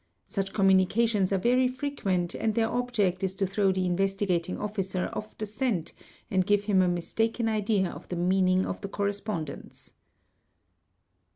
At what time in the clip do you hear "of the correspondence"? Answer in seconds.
8.65-9.93